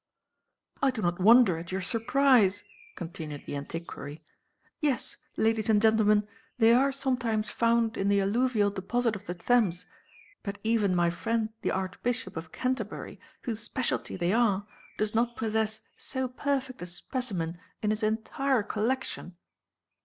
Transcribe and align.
"I 0.81 0.89
do 0.89 1.03
not 1.03 1.19
wonder 1.19 1.59
at 1.59 1.71
your 1.71 1.83
surprise," 1.83 2.63
continued 2.95 3.43
the 3.45 3.55
antiquary. 3.55 4.23
"Yes, 4.79 5.17
Ladies 5.37 5.69
and 5.69 5.79
Gentlemen, 5.79 6.27
they 6.57 6.73
are 6.73 6.91
sometimes 6.91 7.51
found 7.51 7.97
in 7.97 8.09
the 8.09 8.19
alluvial 8.19 8.71
deposit 8.71 9.15
of 9.15 9.27
the 9.27 9.35
Thames; 9.35 9.85
but 10.41 10.57
even 10.63 10.95
my 10.95 11.11
friend, 11.11 11.49
the 11.61 11.69
Archbishop 11.69 12.35
of 12.35 12.51
Canterbury, 12.51 13.19
whose 13.43 13.59
specialty 13.59 14.15
they 14.15 14.33
are, 14.33 14.65
does 14.97 15.13
not 15.13 15.35
possess 15.35 15.81
so 15.97 16.27
perfect 16.27 16.81
a 16.81 16.87
specimen 16.87 17.59
in 17.83 17.91
his 17.91 18.01
entire 18.01 18.63
collection." 18.63 19.37